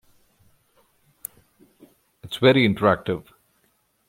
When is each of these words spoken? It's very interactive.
It's 2.23 2.37
very 2.37 2.67
interactive. 2.67 3.27